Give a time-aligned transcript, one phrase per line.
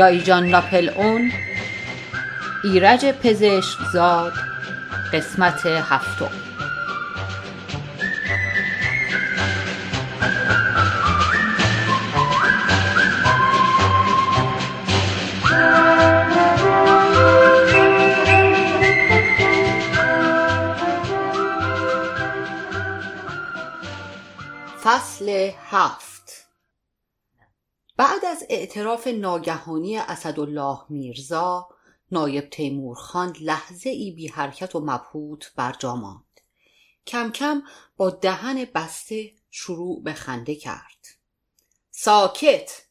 [0.00, 1.32] دایجان ناپل اون.
[2.64, 4.32] ایرج پزشک زاد
[5.12, 6.30] قسمت هفتم.
[24.84, 25.99] فصل هفت.
[28.52, 31.68] اعتراف ناگهانی اسدالله میرزا
[32.12, 36.40] نایب تیمورخان لحظه ای بی حرکت و مبهوت بر جا ماند.
[37.06, 37.62] کم کم
[37.96, 41.06] با دهن بسته شروع به خنده کرد.
[41.90, 42.82] ساکت!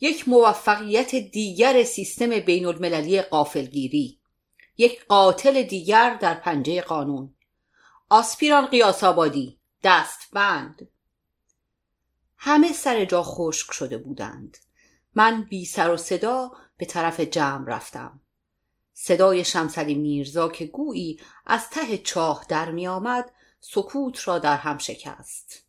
[0.00, 4.20] یک موفقیت دیگر سیستم بین المللی قافلگیری
[4.76, 7.34] یک قاتل دیگر در پنجه قانون.
[8.08, 10.88] آسپیران قیاس آبادی دست بند
[12.36, 14.56] همه سر جا خشک شده بودند.
[15.14, 18.20] من بی سر و صدا به طرف جمع رفتم.
[18.92, 24.78] صدای شمسلی میرزا که گویی از ته چاه در می آمد سکوت را در هم
[24.78, 25.64] شکست.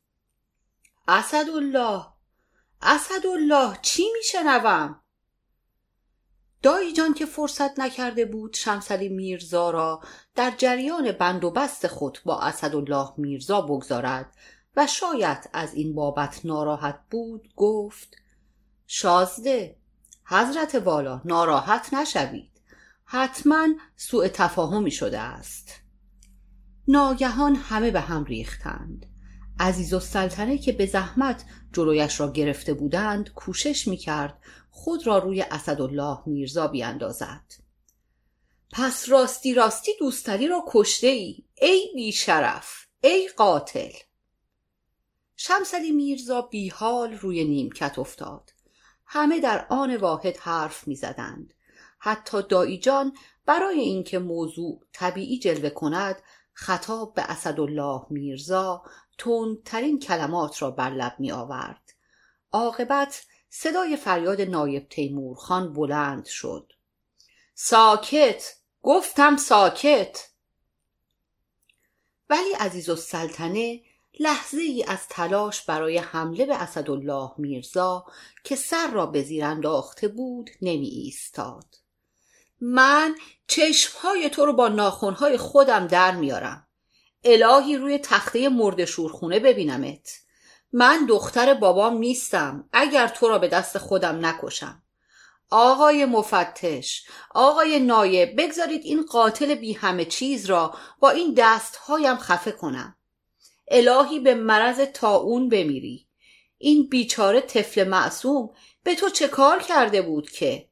[1.07, 2.05] اسدالله
[2.81, 5.01] اسدالله چی میشنوم؟
[6.61, 10.01] دایی جان که فرصت نکرده بود شمسلی میرزا را
[10.35, 14.35] در جریان بند و بست خود با اسدالله میرزا بگذارد
[14.75, 18.20] و شاید از این بابت ناراحت بود گفت
[18.93, 19.75] شازده.
[20.25, 22.61] حضرت والا ناراحت نشوید.
[23.05, 25.71] حتما سوء تفاهمی شده است.
[26.87, 29.05] ناگهان همه به هم ریختند.
[29.59, 34.37] عزیز السلطنه که به زحمت جلویش را گرفته بودند کوشش می‌کرد
[34.69, 37.53] خود را روی اسدالله میرزا بیاندازد
[38.71, 43.91] پس راستی راستی دوستری را کشته ای ای بی شرف ای قاتل.
[45.35, 48.51] شمسلی میرزا بیحال روی نیمکت افتاد.
[49.13, 51.53] همه در آن واحد حرف می‌زدند.
[51.99, 56.21] حتی دایی جان برای اینکه موضوع طبیعی جلوه کند
[56.53, 58.83] خطاب به اسدالله میرزا
[59.17, 61.93] تندترین کلمات را بر لب می آورد
[62.51, 66.71] عاقبت صدای فریاد نایب تیمورخان بلند شد.
[67.55, 68.55] ساکت!
[68.81, 70.29] گفتم ساکت!
[72.29, 73.81] ولی عزیز السلطنه
[74.19, 78.05] لحظه ای از تلاش برای حمله به اسدالله میرزا
[78.43, 81.81] که سر را به زیر انداخته بود نمی ایستاد
[82.61, 83.15] من
[83.47, 86.67] چشمهای تو رو با ناخونهای خودم در میارم.
[87.23, 90.11] الهی روی تخته مرد شورخونه ببینمت.
[90.73, 94.83] من دختر بابام نیستم اگر تو را به دست خودم نکشم.
[95.49, 102.51] آقای مفتش آقای نایب بگذارید این قاتل بی همه چیز را با این دستهایم خفه
[102.51, 102.95] کنم.
[103.71, 106.07] الهی به مرض تاون بمیری.
[106.57, 108.49] این بیچاره طفل معصوم
[108.83, 110.69] به تو چه کار کرده بود که؟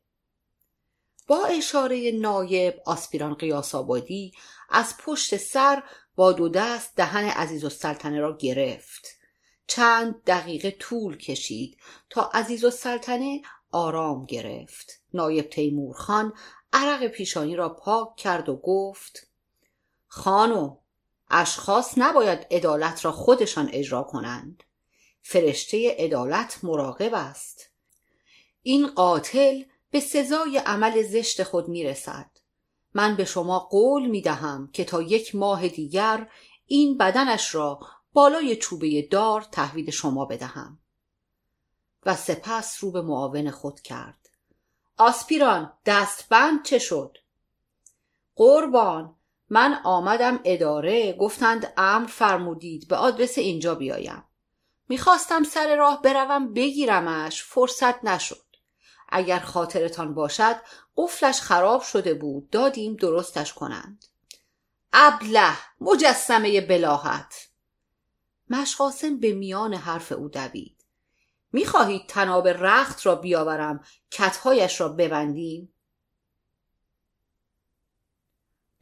[1.28, 4.32] با اشاره نایب آسپیران قیاس آبادی
[4.70, 5.84] از پشت سر
[6.16, 9.08] با دو دست دهن عزیز السلطنه را گرفت.
[9.68, 11.78] چند دقیقه طول کشید
[12.10, 15.02] تا عزیز السلطنه آرام گرفت.
[15.14, 16.34] نایب تیمور خان
[16.74, 19.28] عرق پیشانی را پاک کرد و گفت
[20.08, 20.78] خانو
[21.29, 24.63] اشخاص نباید عدالت را خودشان اجرا کنند.
[25.22, 27.69] فرشته عدالت مراقب است.
[28.62, 32.29] این قاتل به سزای عمل زشت خود می‌رسد.
[32.94, 36.29] من به شما قول می دهم که تا یک ماه دیگر
[36.66, 37.79] این بدنش را
[38.13, 40.79] بالای چوبه دار تحویل شما بدهم.
[42.06, 44.29] و سپس رو به معاون خود کرد.
[44.97, 47.18] آسپیران دستبند چه شد؟
[48.35, 49.16] قربان
[49.50, 54.24] من آمدم اداره گفتند امر فرمودید به آدرس اینجا بیایم.
[54.90, 58.46] می‌خواستم سر راه بروم بگیرمش فرصت نشد.
[59.10, 60.56] اگر خاطرتان باشد
[60.98, 64.06] قفلش خراب شده بود دادیم درستش کنند.
[64.94, 67.50] ابله مجسمه بلاحت
[68.50, 70.86] مشقاسم به میان حرف او دوید.
[71.52, 75.74] می‌خواهید تناب رخت را بیاورم کتهایش را ببندیم؟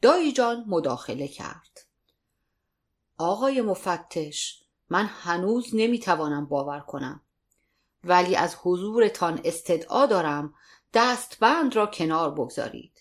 [0.02, 1.86] دایی جان مداخله کرد.
[3.18, 7.20] آقای مفتش من هنوز نمی‌توانم باور کنم.
[8.04, 10.54] ولی از حضورتان استدعا دارم
[10.94, 12.92] دستبند را کنار بگذارید.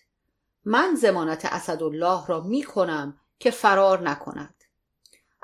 [0.65, 4.63] من زمانت اسدالله را می کنم که فرار نکند.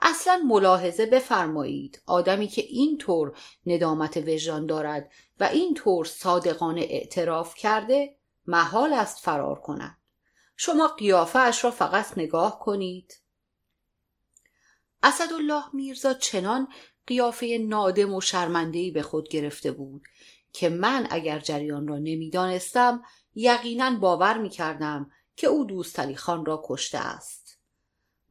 [0.01, 8.15] اصلا ملاحظه بفرمایید آدمی که اینطور ندامت وجدان دارد و اینطور صادقانه اعتراف کرده
[8.47, 9.97] محال است فرار کند.
[10.55, 13.21] شما قیافه اش را فقط نگاه کنید.
[15.03, 16.67] اسدالله میرزا چنان
[17.07, 20.03] قیافه نادم و شرمندهی به خود گرفته بود
[20.53, 23.03] که من اگر جریان را نمی‌دانستم
[23.35, 27.59] یقینا باور می کردم که او دوستالی خان را کشته است.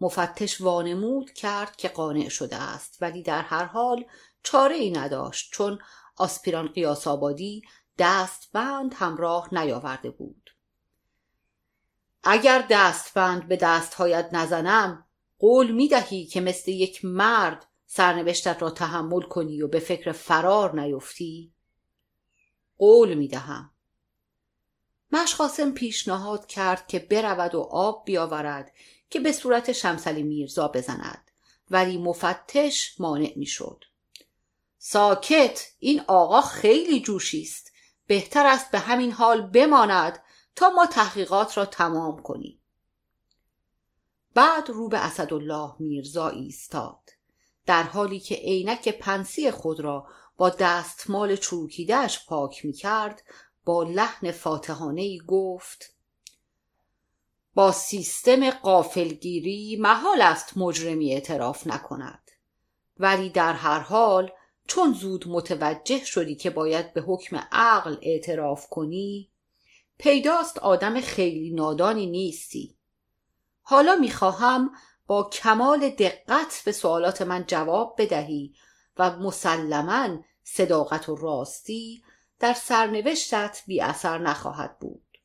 [0.01, 4.05] مفتش وانمود کرد که قانع شده است ولی در هر حال
[4.43, 5.79] چاره ای نداشت چون
[6.17, 7.63] آسپیران قیاس آبادی
[7.99, 10.51] دستبند همراه نیاورده بود.
[12.25, 15.07] اگر دستبند به دستهایت نزنم
[15.39, 20.81] قول می دهی که مثل یک مرد سرنوشتت را تحمل کنی و به فکر فرار
[20.81, 21.53] نیفتی؟
[22.79, 23.71] قول می دهم
[25.13, 28.73] مشقاسم پیشنهاد کرد که برود و آب بیاورد
[29.11, 31.31] که به صورت شمسلی میرزا بزند
[31.71, 33.85] ولی مفتش مانع می‌شد.
[34.79, 37.73] ساکت این آقا خیلی جوشی است.
[38.07, 40.23] بهتر است به همین حال بماند
[40.57, 42.59] تا ما تحقیقات را تمام کنیم.
[44.35, 47.11] بعد رو به اسدالله میرزا ایستاد.
[47.67, 50.07] در حالی که عینک پنسی خود را
[50.37, 53.23] با دستمال چروکیدهش پاک می کرد
[53.65, 55.97] با لحن فاتحانه ای گفت
[57.55, 62.31] با سیستم قافلگیری محال است مجرمی اعتراف نکند.
[62.99, 64.31] ولی در هر حال
[64.67, 69.32] چون زود متوجه شدی که باید به حکم عقل اعتراف کنی
[70.03, 72.77] پیداست آدم خیلی نادانی نیستی.
[73.63, 74.71] حالا می‌خواهم
[75.07, 78.55] با کمال دقت به سوالات من جواب بدهی
[78.99, 80.09] و مسلما
[80.43, 82.03] صداقت و راستی
[82.39, 85.19] در سرنوشتت بی اثر نخواهد بود.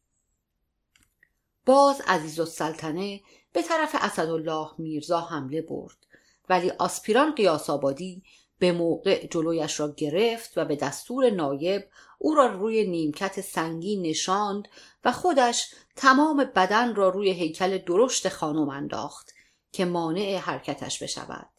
[1.65, 3.21] باز عزیز السلطنه
[3.53, 5.97] به طرف اسدالله میرزا حمله برد
[6.49, 8.23] ولی آسپیران قیاس آبادی
[8.59, 14.67] به موقع جلویش را گرفت و به دستور نایب او را روی نیمکت سنگی نشاند
[15.05, 19.33] و خودش تمام بدن را روی هیکل درشت خانم انداخت
[19.71, 21.49] که مانع حرکتش بشود.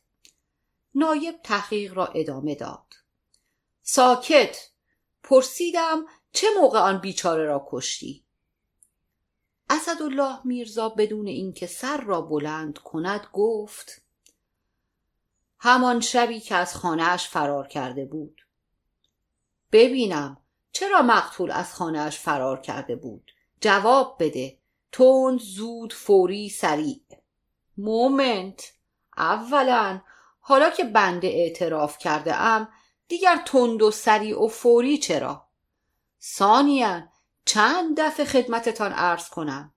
[0.95, 2.95] نایب تحقیق را ادامه داد.
[3.83, 4.71] ساکت!
[5.23, 8.25] پرسیدم چه موقع آن بیچاره را کشتی؟
[9.71, 14.03] اسدالله میرزا بدون اینکه سر را بلند کند گفت
[15.59, 18.47] همان شبی که از خانهاش فرار کرده بود.
[19.73, 20.37] ببینم
[20.73, 23.33] چرا مقتول از خانهاش فرار کرده بود.
[23.61, 24.59] جواب بده.
[24.93, 27.03] تند زود فوری سریع.
[27.79, 28.73] مومنت.
[29.17, 30.01] اولا.
[30.41, 32.69] حالا که بنده اعتراف کرده ام
[33.09, 35.49] دیگر تند و سریع و فوری چرا؟
[36.23, 37.09] ثانیا
[37.45, 39.75] چند دفعه خدمتتان عرض کنم.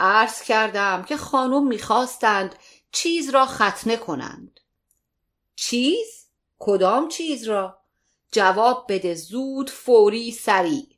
[0.00, 2.56] عرض کردم که خانم می‌خواستند
[2.92, 4.60] چیز را ختنه کنند.
[5.56, 6.26] چیز؟
[6.58, 7.78] کدام چیز را؟
[8.32, 10.88] جواب بده زود فوری سریع.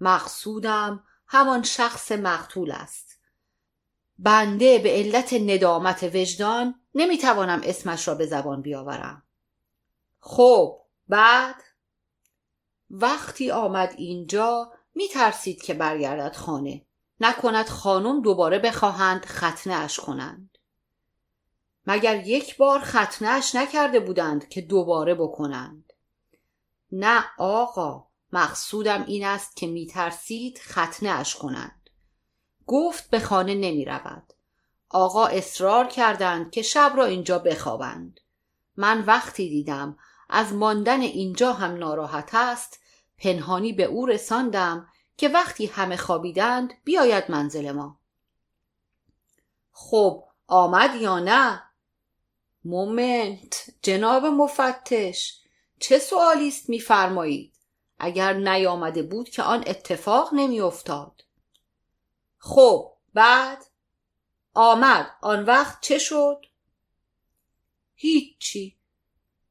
[0.00, 3.18] مقصودم همان شخص مقتول است.
[4.18, 9.22] بنده به علت ندامت وجدان نمی‌توانم اسمش را به زبان بیاورم.
[10.20, 11.62] خب بعد؟
[12.90, 16.86] وقتی آمد اینجا میترسید که برگردد خانه.
[17.20, 20.49] نکند خانم دوباره بخواهند ختنه اش کنند.
[21.86, 25.92] مگر یک بار ختنهش نکرده بودند که دوباره بکنند؟
[26.92, 31.90] نه آقا مقصودم این است که میترسید ختنه اش کنند.
[32.66, 34.32] گفت به خانه نمی رود.
[34.90, 38.20] آقا اصرار کردند که شب را اینجا بخوابند.
[38.76, 42.80] من وقتی دیدم از ماندن اینجا هم ناراحت است
[43.18, 47.98] پنهانی به او رساندم که وقتی همه خوابیدند بیاید منزل ما.
[49.72, 51.62] خب آمد یا نه؟
[52.64, 55.40] مومنت جناب مفتش
[55.78, 57.54] چه سوالی است میفرمایید؟
[57.98, 61.24] اگر نیامده بود که آن اتفاق نمیافتاد.
[62.38, 63.64] خب بعد؟
[64.54, 65.10] آمد.
[65.22, 66.46] آن وقت چه شد؟
[67.94, 68.76] هیچی.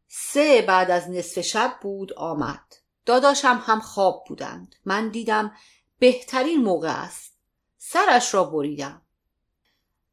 [0.08, 2.76] سه بعد از نصف شب بود آمد.
[3.06, 4.76] داداشم هم خواب بودند.
[4.86, 5.56] من دیدم
[6.00, 7.38] بهترین موقع است.
[7.78, 9.02] سرش را بریدم.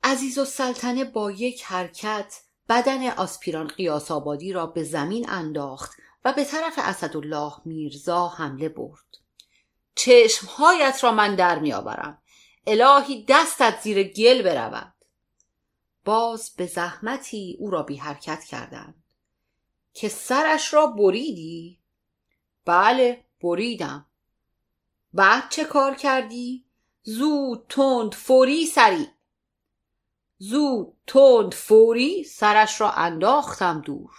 [0.02, 5.92] عزیز و سلطنه با یک حرکت بدن آسپیران قیاس آبادی را به زمین انداخت
[6.25, 9.04] و به طرف اسدالله میرزا حمله برد.
[9.94, 12.23] چشمهایت را من در میآورم.
[12.66, 14.92] الهی دستت زیر گل برود.
[16.04, 19.02] باز به زحمتی او را بی حرکت کردند.
[19.92, 21.78] که سرش را بریدی؟
[22.64, 24.06] بله بریدم.
[25.12, 26.64] بعد چه کار کردی؟
[27.02, 29.06] زود تند فوری سریع
[30.38, 34.10] زود تند فوری سرش را انداختم دور.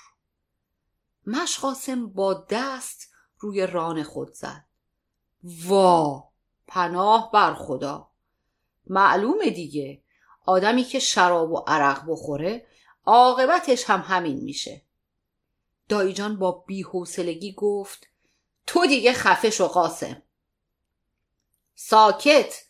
[1.27, 4.65] مشقاسم با دست روی ران خود زد.
[5.43, 6.29] وا
[6.67, 8.11] پناه بر خدا.
[8.87, 10.03] معلومه دیگه.
[10.45, 12.67] آدمی که شراب و عرق بخوره
[13.05, 14.81] عاقبتش هم همین میشه.
[15.89, 18.07] دایی جان با بیحوصلگی گفت
[18.67, 20.23] تو دیگه خفش و قاسم.
[21.75, 22.63] ساکت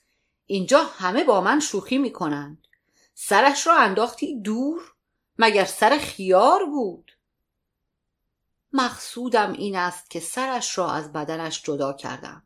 [0.45, 2.66] اینجا همه با من شوخی می‌کنند
[3.19, 4.93] سرش را انداختی دور
[5.38, 7.12] مگر سر خیار بود
[8.74, 12.43] مقصودم این است که سرش را از بدنش جدا کردم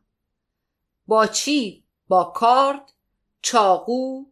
[1.06, 2.92] با چی؟ با کارد؟
[3.42, 4.24] چاقو؟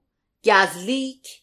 [0.45, 1.43] گزلیک؟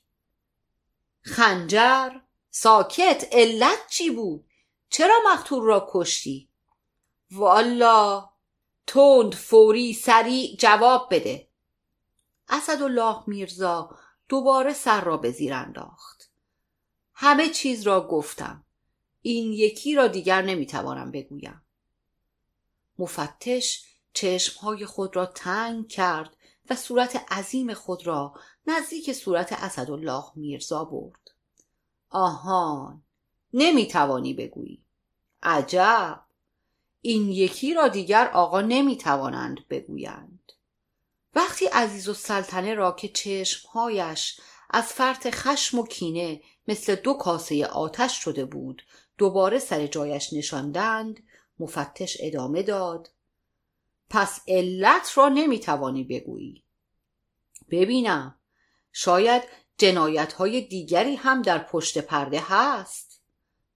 [1.22, 2.12] خنجر؟
[2.50, 4.50] ساکت علت چی بود؟
[4.90, 6.50] چرا مقتول را کشتی؟
[7.32, 8.30] والا
[8.88, 11.50] تند فوری سریع جواب بده
[12.50, 16.30] اسدالله میرزا دوباره سر را به زیر انداخت.
[17.14, 18.64] همه چیز را گفتم.
[19.22, 21.62] این یکی را دیگر نمی‌توانم بگویم.
[23.00, 26.38] مفتش چشمهای خود را تنگ کرد
[26.70, 28.34] و صورت عظیم خود را
[28.68, 31.32] نزدیک صورت اسدالله میرزا برد.
[32.10, 33.04] آهان
[33.54, 34.84] نمی‌توانی بگویی.
[35.44, 36.24] عجب!
[37.02, 40.37] این یکی را دیگر آقا نمی‌توانند بگویند.
[41.38, 44.40] وقتی عزیز و سلطنه را که چشمهایش
[44.70, 48.84] از فرط خشم و کینه مثل دو کاسه آتش شده بود
[49.18, 51.24] دوباره سر جایش نشاندند
[51.60, 53.12] مفتش ادامه داد.
[54.10, 56.64] پس علت را نمی‌توانی بگویی.
[57.72, 58.40] ببینم.
[58.92, 59.44] شاید
[59.78, 63.22] جنایت های دیگری هم در پشت پرده هست؟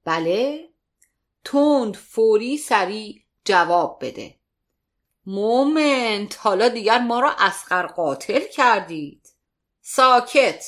[0.03, 0.69] بله.
[1.43, 4.40] تند فوری سریع جواب بده.
[5.25, 6.37] مومنت.
[6.39, 9.29] حالا دیگر ما را اسقر قاتل کردید.
[9.81, 10.65] ساکت.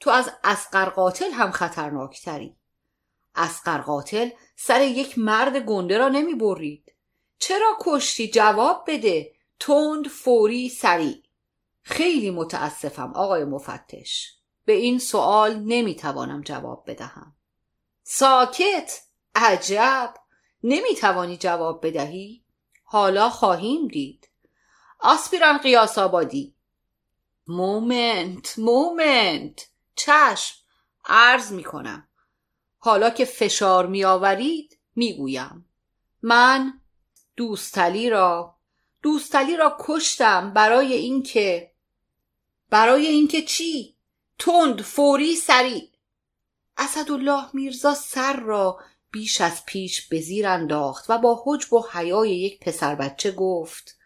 [0.00, 2.56] تو از اسقر قاتل هم خطرناکتری.
[3.34, 6.94] اسقر قاتل سر یک مرد گنده را نمی برید.
[7.38, 9.32] چرا کشتی؟ جواب بده.
[9.60, 11.22] تند فوری سریع.
[11.82, 14.34] خیلی متاسفم آقای مفتش.
[14.64, 17.36] به این سوال نمی‌توانم جواب بدهم.
[18.02, 19.00] ساکت.
[19.34, 20.14] عجب.
[20.64, 22.39] نمی‌توانی جواب بدهی؟
[22.92, 24.28] حالا خواهیم دید.
[25.00, 26.54] آسپیران غیاث آبادی.
[27.46, 29.68] moment moment.
[29.96, 30.56] چشم
[31.04, 32.08] عرض می‌کنم.
[32.78, 35.68] حالا که فشار میآورید می‌گویم.
[36.22, 36.80] من
[37.36, 38.56] دوستلی را
[39.02, 41.72] دوستلی را کشتم برای اینکه
[42.70, 43.96] برای اینکه چی؟
[44.38, 45.88] تند فوری سریع.
[46.76, 48.80] اسدالله میرزا سر را
[49.10, 53.98] بیش از پیش به زیر انداخت و با حجب و حیای یک پسر بچه گفت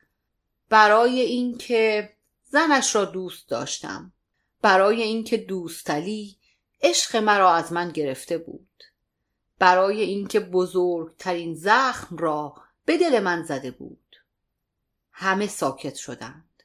[0.69, 2.13] برای اینکه
[2.45, 4.13] زنش را دوست داشتم.
[4.63, 6.39] برای اینکه دوستلی
[6.83, 8.83] عشق مرا از من گرفته بود.
[9.59, 14.17] برای اینکه بزرگترین زخم را به دل من زده بود.
[15.13, 16.63] همه ساکت شدند.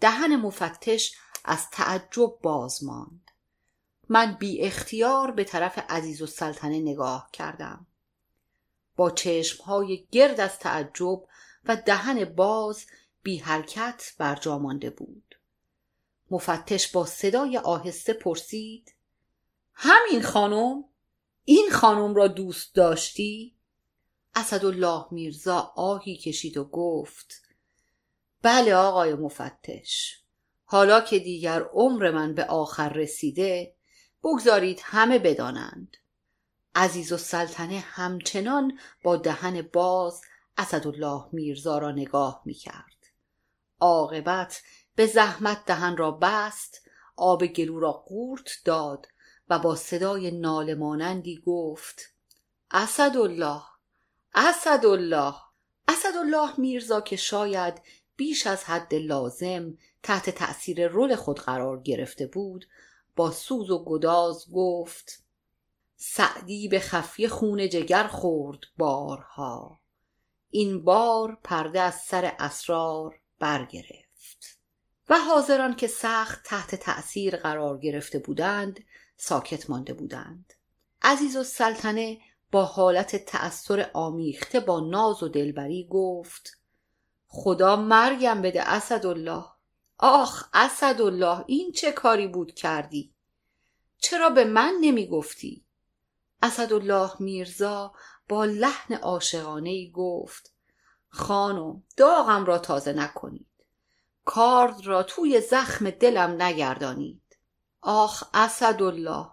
[0.00, 3.27] دهن مفتش از تعجب باز ماند.
[4.08, 7.86] من بی اختیار به طرف عزیز و سلطنه نگاه کردم.
[8.96, 11.22] با چشمهای گرد از تعجب
[11.64, 12.86] و دهن باز
[13.22, 15.34] بی حرکت بر مانده بود.
[16.30, 18.94] مفتش با صدای آهسته پرسید
[19.74, 20.84] همین خانم؟
[21.44, 23.54] این خانم را دوست داشتی؟
[24.34, 27.42] اسدالله میرزا آهی کشید و گفت
[28.42, 30.22] بله آقای مفتش.
[30.64, 33.74] حالا که دیگر عمر من به آخر رسیده
[34.28, 35.96] بگذارید همه بدانند.
[36.74, 40.20] عزیز و سلطنه همچنان با دهن باز
[40.58, 42.96] اسدالله میرزا را نگاه می کرد
[43.80, 44.62] عاقبت
[44.94, 46.80] به زحمت دهن را بست
[47.16, 49.06] آب گلو را قورت داد
[49.48, 52.02] و با صدای ناله مانندی گفت
[52.70, 53.62] اسدالله
[54.34, 55.34] اسدالله
[55.88, 57.82] اسدالله میرزا که شاید
[58.16, 62.64] بیش از حد لازم تحت تأثیر رول خود قرار گرفته بود
[63.18, 65.24] با سوز و گداز گفت
[65.96, 69.80] سعدی به خفی خون جگر خورد بارها.
[70.50, 74.58] این بار پرده از سر اسرار برگرفت.
[75.08, 78.84] و حاضران که سخت تحت تأثیر قرار گرفته بودند
[79.16, 80.52] ساکت مانده بودند.
[81.02, 82.18] عزیز و سلطنه
[82.52, 86.60] با حالت تأثیر آمیخته با ناز و دلبری گفت
[87.26, 89.44] خدا مرگم بده اسدالله.
[89.98, 93.14] آخ اسدالله این چه کاری بود کردی؟
[93.98, 95.64] چرا به من نمی گفتی
[96.42, 97.92] اسدالله میرزا
[98.28, 100.54] با لحن عاشقانه ای گفت
[101.08, 103.46] خانم داغم را تازه نکنید.
[104.24, 107.38] کارد را توی زخم دلم نگردانید.
[107.80, 109.26] آخ اسدالله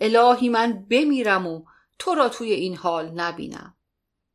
[0.00, 1.64] الهی من بمیرم و
[1.98, 3.76] تو را توی این حال نبینم.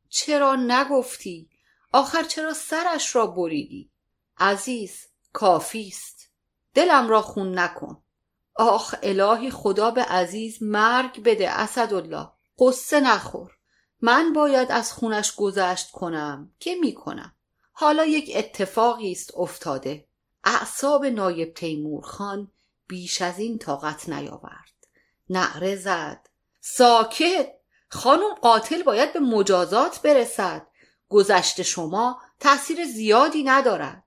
[0.08, 1.50] چرا نگفتی؟
[1.92, 3.90] آخر چرا سرش را بریدی؟
[4.38, 5.06] عزیز
[5.36, 6.30] کافیست
[6.74, 8.02] دلم را خون نکن.
[8.54, 12.28] آخ الهی خدا به عزیز مرگ بده اسدالله.
[12.58, 13.52] قصه نخور.
[14.00, 16.52] من باید از خونش گذشت کنم.
[16.60, 17.34] که می‌کنم
[17.72, 20.06] حالا یک اتفاقی است افتاده.
[20.44, 22.52] اعصاب نایب تیمور خان
[22.88, 24.86] بیش از این طاقت نیاورد.
[25.30, 26.28] نعره زد.
[26.60, 27.52] ساکت!
[27.88, 30.66] خانم قاتل باید به مجازات برسد.
[31.08, 34.05] گذشت شما تأثیر زیادی ندارد.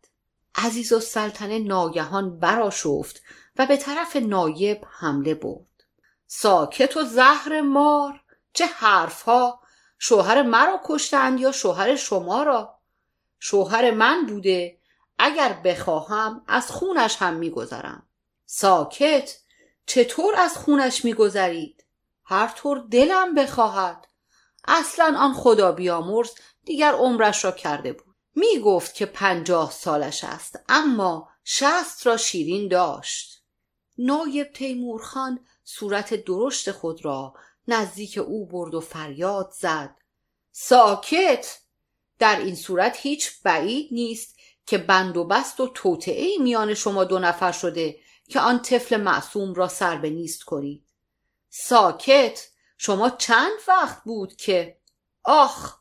[0.56, 3.22] عزیز و سلطنه ناگهان براشفت
[3.58, 5.66] و به طرف نایب حمله برد.
[6.28, 9.60] ساکت و زهر مار چه حرفها!
[10.00, 12.80] شوهر مرا کشتند یا شوهر شما را؟
[13.40, 14.78] شوهر من بوده
[15.20, 18.08] اگر بخواهم از خونش هم میگذرم.
[18.46, 19.38] ساکت
[19.86, 21.86] چطور از خونش میگذرید؟
[22.26, 24.08] هر طور دلم بخواهد.
[24.68, 26.32] اصلا آن خدا بیامرز
[26.66, 28.09] دیگر عمرش را کرده بود.
[28.40, 33.44] می گفت که پنجاه سالش است اما شست را شیرین داشت.
[33.98, 37.34] نایب تیمور خان صورت درشت خود را
[37.68, 39.96] نزدیک او برد و فریاد زد.
[40.52, 41.60] ساکت!
[42.20, 47.20] در این صورت هیچ بعید نیست که بند و بست و توطعه میان شما دو
[47.20, 50.86] نفر شده که آن طفل معصوم را سر به نیست کنید.
[51.50, 52.48] ساکت!
[52.78, 54.78] شما چند وقت بود که؟
[55.24, 55.79] آخ!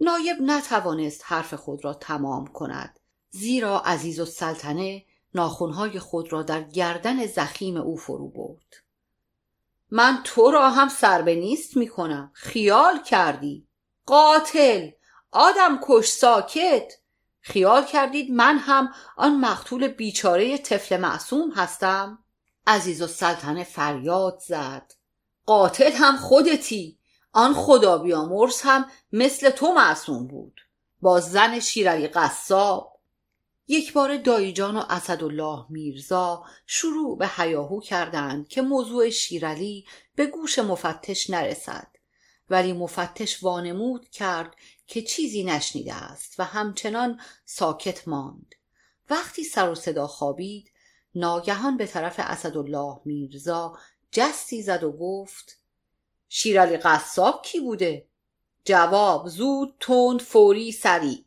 [0.00, 3.00] نایب نتوانست حرف خود را تمام کند.
[3.30, 8.76] زیرا عزیز و سلطنه ناخونهای خود را در گردن زخیم او فرو برد.
[9.90, 13.66] من تو را هم سر به نیست می کنم خیال کردی.
[14.06, 14.90] قاتل!
[15.32, 16.92] آدم کش ساکت!
[17.40, 22.18] خیال کردید من هم آن مقتول بیچاره طفل معصوم هستم؟
[22.66, 24.92] عزیز و سلطنه فریاد زد.
[25.46, 26.97] قاتل هم خودتی!
[27.32, 30.60] آن خدا بیامرز هم مثل تو معصوم بود.
[31.00, 32.98] با زن شیرعلی قصاب.
[33.68, 40.58] یک بار دایجان و اسدالله میرزا شروع به هیاهو کردند که موضوع شیرعلی به گوش
[40.58, 41.86] مفتش نرسد.
[42.50, 48.54] ولی مفتش وانمود کرد که چیزی نشنیده است و همچنان ساکت ماند.
[49.10, 50.70] وقتی سر و صدا خوابید
[51.14, 53.78] ناگهان به طرف اسدالله میرزا
[54.12, 55.58] جستی زد و گفت
[56.28, 58.06] شیرالی قصاب کی بوده؟
[58.64, 61.24] جواب زود تند فوری سریع.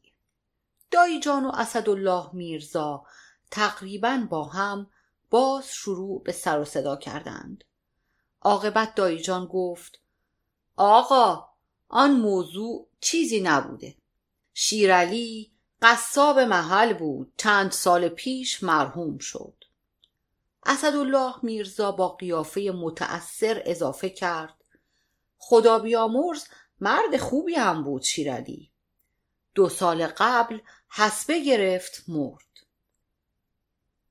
[0.91, 3.05] دایجان و اسدالله میرزا
[3.51, 4.87] تقریبا با هم
[5.29, 7.63] باز شروع به سر و صدا کردند.
[8.41, 9.99] عاقبت دایجان گفت
[10.75, 11.49] آقا
[11.89, 13.95] آن موضوع چیزی نبوده.
[14.53, 19.63] شیرعلی قصاب محل بود چند سال پیش مرحوم شد.
[20.65, 24.60] اسدالله میرزا با قیافه متأثر اضافه کرد.
[25.43, 26.43] خدا بیامرز
[26.81, 28.71] مرد خوبی هم بود شیرعلی.
[29.55, 32.45] دو سال قبل حسبه گرفت مرد.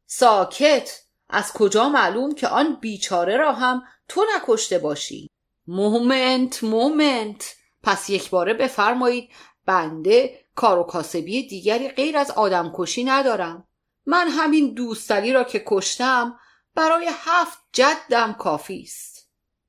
[0.07, 5.31] ساکت از کجا معلوم که آن بیچاره را هم تو نکشته باشی؟
[5.66, 7.57] moment moment.
[7.83, 9.31] پس یک باره بفرمایید
[9.66, 13.69] بنده کار و کاسبی دیگری غیر از آدم کشی ندارم.
[14.07, 16.38] من همین دوستعلی را که کشتم
[16.75, 19.29] برای هفت جدم کافی است.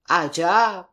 [0.10, 0.91] عجب!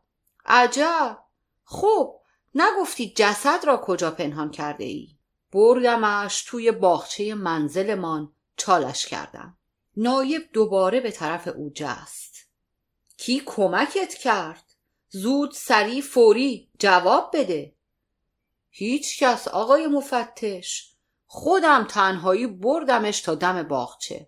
[0.49, 1.19] عجب.
[1.63, 2.19] خب
[2.55, 5.15] نگفتی جسد را کجا پنهان کرده ای
[5.51, 9.57] بردمش توی باغچه منزلمان چالش کردم.
[9.97, 12.47] نایب دوباره به طرف او جست.
[13.17, 14.63] کی کمکت کرد؟
[15.09, 17.75] زود سریع فوری جواب بده.
[18.69, 20.93] هیچ کس آقای مفتش.
[21.25, 24.27] خودم تنهایی بردمش تا دم باغچه.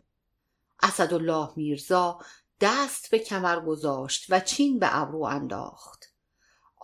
[0.83, 2.19] اسدالله میرزا
[2.61, 6.10] دست به کمر گذاشت و چین به ابرو انداخت.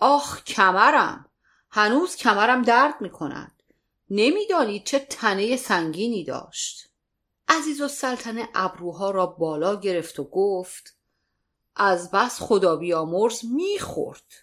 [0.01, 1.25] آخ کمرم.
[1.69, 3.63] هنوز کمرم درد می کند
[4.09, 6.89] نمی‌دانید چه تنه سنگینی داشت.
[7.47, 10.97] عزیز و سلطنه ابروها را بالا گرفت و گفت
[11.75, 14.33] از بس خدا بیامرز می‌خورد.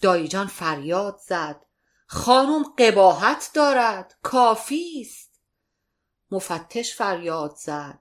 [0.00, 1.66] دایجان فریاد زد
[2.06, 5.40] خانم قباحت دارد کافی است.
[6.30, 7.98] مفتش فریاد زد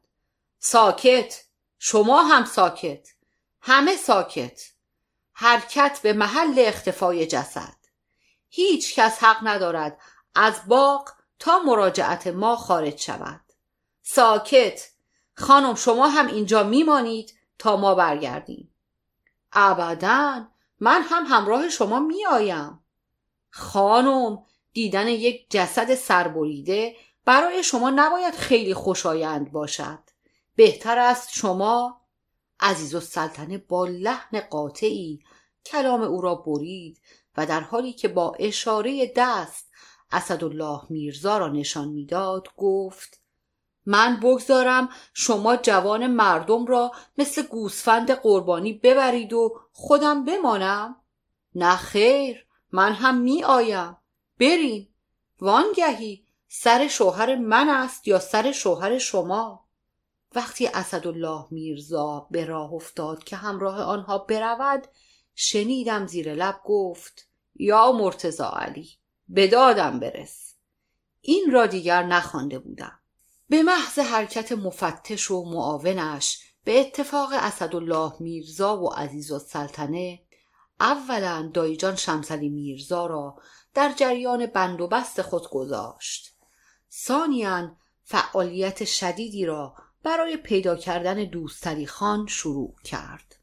[0.60, 1.44] ساکت
[1.80, 3.08] شما هم ساکت
[3.62, 4.71] همه ساکت.
[5.42, 7.76] حرکت به محل اختفای جسد.
[8.50, 9.98] هیچ کس حق ندارد
[10.36, 13.42] از باغ تا مراجعت ما خارج شود.
[14.02, 14.90] ساکت.
[15.34, 18.76] خانم شما هم اینجا میمانید تا ما برگردیم.
[19.54, 20.48] ابدا.
[20.80, 22.80] من هم همراه شما میآیم.
[23.50, 30.00] خانم دیدن یک جسد سربریده برای شما نباید خیلی خوشایند باشد.
[30.56, 32.02] بهتر است شما
[32.60, 35.20] عزیز السلطنه با لحن قاطعی
[35.66, 37.02] کلام او را برید
[37.38, 39.72] و در حالی که با اشاره دست
[40.12, 43.22] اسدالله میرزا را نشان می‌داد گفت
[43.86, 50.96] من بگذارم شما جوان مردم را مثل گوسفند قربانی ببرید و خودم بمانم.
[51.56, 53.98] نه خیر من هم می آیم
[54.40, 54.88] برین.
[55.40, 59.66] وانگهی سر شوهر من است یا سر شوهر شما؟
[60.36, 64.88] وقتی اسدالله میرزا به راه افتاد که همراه آنها برود
[65.44, 68.90] شنیدم زیر لب گفت یا مرتزا علی
[69.28, 70.56] به دادم برس.
[71.22, 73.00] این را دیگر نخوانده بودم.
[73.50, 80.20] به محض حرکت مفتش و معاونش به اتفاق اسدالله میرزا و عزیز السلطنه
[80.80, 83.36] اولا دایجان شمسلی میرزا را
[83.74, 86.36] در جریان بند و بست خود گذاشت.
[86.92, 93.41] ثانیا فعالیت شدیدی را برای پیدا کردن دوستری خان شروع کرد.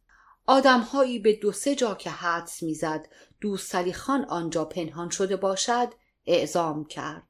[0.49, 3.09] آدمهایی به دو سه جا که حدس می‌زد
[3.41, 5.89] دوستری خان آنجا پنهان شده باشد
[6.27, 7.23] اعزام کرد.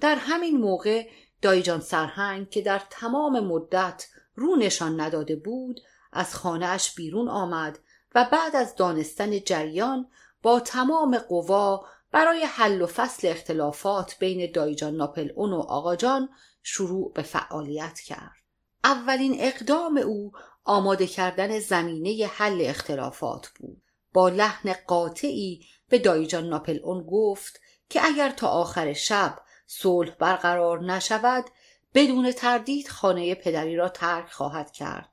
[0.00, 1.08] در همین موقع
[1.42, 5.80] دایجان سرهنگ که در تمام مدت رو نشان نداده بود
[6.12, 7.78] از خانهاش بیرون آمد
[8.14, 10.08] و بعد از دانستن جریان
[10.42, 16.28] با تمام قوا برای حل و فصل اختلافات بین دایجان ناپل اون و آقاجان
[16.62, 18.36] شروع به فعالیت کرد.
[18.84, 20.32] اولین اقدام او
[20.64, 23.82] آماده کردن زمینه حل اختلافات بود.
[24.12, 30.84] با لحن قاطعی به دایجان ناپل اون گفت که اگر تا آخر شب صلح برقرار
[30.84, 31.44] نشود
[31.94, 35.08] بدون تردید خانه پدری را ترک خواهد کرد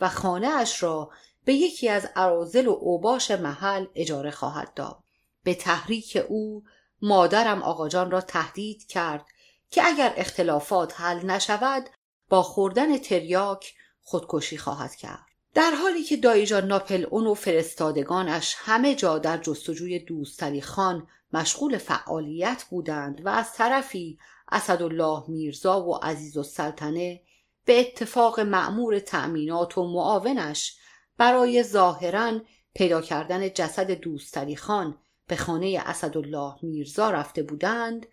[0.00, 1.10] و خانه اش را
[1.44, 4.98] به یکی از عرازل و اوباش محل اجاره خواهد داد.
[5.44, 6.64] به تحریک او
[7.02, 9.26] مادرم آقاجان را تهدید کرد
[9.70, 11.90] که اگر اختلافات حل نشود
[12.28, 15.26] با خوردن تریاک خودکشی خواهد کرد.
[15.54, 21.78] در حالی که دایجان ناپل اون و فرستادگانش همه جا در جستجوی دوستری خان مشغول
[21.78, 24.18] فعالیت بودند و از طرفی
[24.52, 27.20] اسدالله میرزا و عزیز السلطنه
[27.64, 30.76] به اتفاق معمور تأمینات و معاونش
[31.18, 32.40] برای ظاهرا
[32.74, 38.06] پیدا کردن جسد دوستری خان به خانه اسدالله میرزا رفته بودند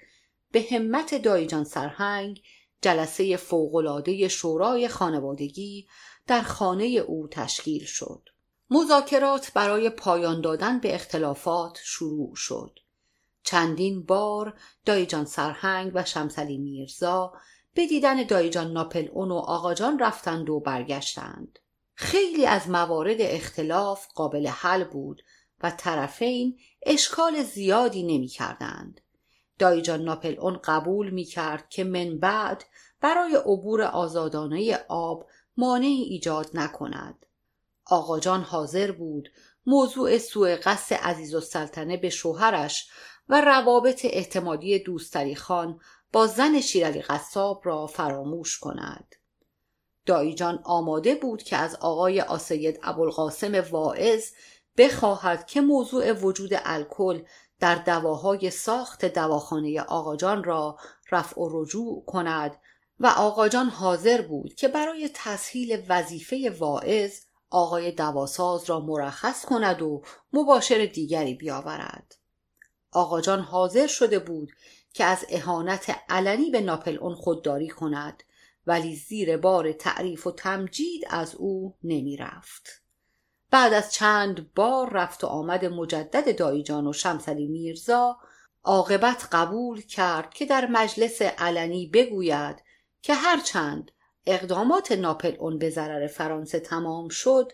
[0.52, 2.42] به همت دایجان سرهنگ
[2.82, 5.88] جلسه فوقالعاده شورای خانوادگی
[6.28, 8.30] در خانه او تشکیل شد.
[8.70, 12.80] مذاکرات برای پایان دادن به اختلافات شروع شد.
[13.44, 14.54] چندین بار
[14.86, 17.34] دایجان سرهنگ و شمسلی میرزا
[17.74, 21.60] به دیدن دایجان ناپل اون و آقاجان رفتند و برگشتند.
[21.94, 25.22] خیلی از موارد اختلاف قابل حل بود
[25.64, 29.02] و طرفین اشکال زیادی نمی کردند.
[29.62, 32.64] دایجان ناپل اون قبول می کرد که من بعد
[33.02, 35.26] برای عبور آزادانه آب
[35.58, 37.26] مانعی ایجاد نکند.
[37.86, 39.30] آقا جان حاضر بود
[39.66, 42.90] موضوع سوء قصد عزیز السلطنه به شوهرش
[43.30, 45.80] و روابط احتمادی دوستری خان
[46.12, 49.16] با زن شیرالی قصاب را فراموش کند.
[50.06, 54.32] دایجان آماده بود که از آقای آسید ابوالقاسم واعظ
[54.78, 57.24] بخواهد که موضوع وجود الکل
[57.62, 60.78] در دواهای ساخت دواخانه آقاجان را
[61.12, 62.56] رفع و رجوع کند
[63.00, 67.20] و آقاجان حاضر بود که برای تسهیل وظیفه واعظ
[67.50, 72.16] آقای دواساز را مرخص کند و مباشر دیگری بیاورد
[72.92, 74.52] آقاجان حاضر شده بود
[74.94, 78.24] که از اهانت علنی به ناپل اون خودداری کند
[78.68, 82.81] ولی زیر بار تعریف و تمجید از او نمی رفت.
[83.52, 88.18] بعد از چند بار رفت و آمد مجدد دایجان و شمسلی میرزا
[88.64, 92.64] عاقبت قبول کرد که در مجلس علنی بگوید
[93.02, 93.92] که هرچند
[94.26, 97.52] اقدامات ناپل اون به ضرر فرانسه تمام شد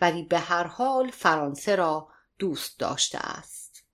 [0.00, 2.08] ولی به هر حال فرانسه را
[2.38, 3.84] دوست داشته است.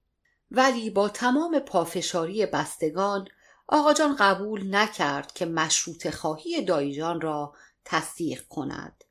[0.51, 3.29] ولی با تمام پافشاری بستگان
[3.69, 9.04] آقاجان قبول نکرد که مشروط خواهی دایجان را تصدیق کند.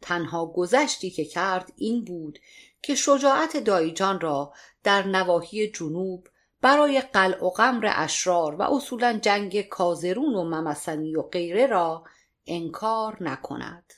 [0.00, 2.38] تنها گذشتی که کرد این بود
[2.82, 4.52] که شجاعت دایجان را
[4.84, 6.28] در نواحی جنوب
[6.60, 12.04] برای قلع و قمر اشرار و اصولا جنگ کازرون و ممسنی و غیره را
[12.46, 13.92] انکار نکند.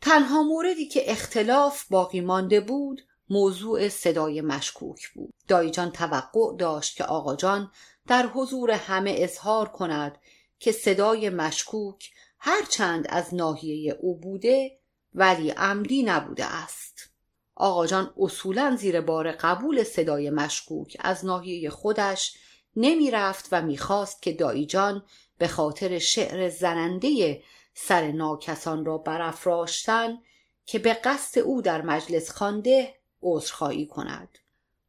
[0.00, 5.34] تنها موردی که اختلاف باقی مانده بود موضوع صدای مشکوک بود.
[5.48, 7.70] دایجان توقع داشت که آقاجان
[8.06, 10.18] در حضور همه اظهار کند
[10.58, 14.77] که صدای مشکوک هرچند از ناحیه او بوده
[15.14, 17.10] ولی عمدی نبوده است.
[17.54, 22.36] آقاجان اصولا زیر بار قبول صدای مشکوک از ناحیه خودش
[22.76, 25.04] نمی رفت و می‌خواست که دایجان
[25.38, 27.42] به خاطر شعر زننده
[27.74, 30.18] سر ناکسان را برافراشتن
[30.66, 34.38] که به قصد او در مجلس خوانده عذرخواهی کند.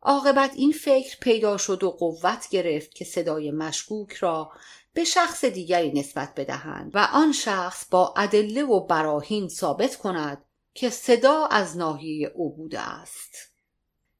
[0.01, 4.51] عاقبت این فکر پیدا شد و قوت گرفت که صدای مشکوک را
[4.93, 10.89] به شخص دیگری نسبت بدهند و آن شخص با ادله و براهین ثابت کند که
[10.89, 13.36] صدا از ناحیه او بوده است.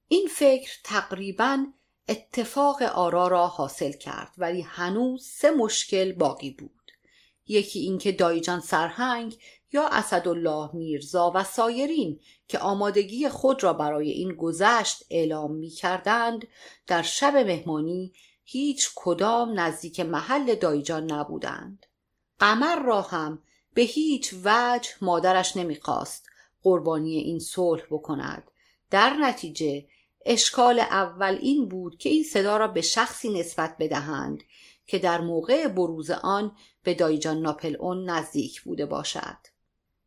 [0.08, 1.66] این فکر تقریبا
[2.10, 6.72] اتفاق آرا را حاصل کرد ولی هنوز سه مشکل باقی بود.
[7.48, 9.38] یکی اینکه دایجان سرهنگ
[9.72, 16.48] یا اسدالله میرزا و سایرین که آمادگی خود را برای این گذشت اعلام می کردند
[16.88, 18.14] در شب مهمانی
[18.52, 21.86] هیچ کدام نزدیک محل دایجان نبودند.
[22.40, 23.42] قمر را هم
[23.74, 26.26] به هیچ وجه مادرش نمی‌خواست
[26.64, 28.52] قربانی این صلح بکند.
[28.92, 29.86] در نتیجه
[30.26, 34.44] اشکال اول این بود که این صدا را به شخصی نسبت بدهند
[34.88, 39.38] که در موقع بروز آن به دایجان ناپل اون نزدیک بوده باشد.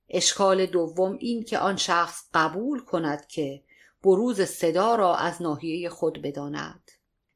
[0.09, 3.63] اشکال دوم این که آن شخص قبول کند که
[4.05, 6.91] بروز صدا را از ناحیه خود بداند.